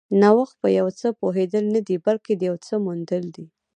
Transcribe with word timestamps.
نوښت 0.21 0.55
په 0.61 0.67
یو 0.79 0.87
څه 0.99 1.07
پوهېدل 1.19 1.65
نه 1.75 1.81
دي، 1.87 1.95
بلکې 2.05 2.33
د 2.35 2.41
یو 2.49 2.55
څه 2.67 2.73
موندل 2.85 3.23
دي. 3.35 3.45